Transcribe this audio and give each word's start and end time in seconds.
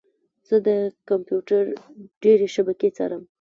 زه 0.47 0.57
د 0.67 0.69
کمپیوټر 1.09 1.63
ډیرې 2.23 2.47
شبکې 2.55 2.89
څارم. 2.97 3.23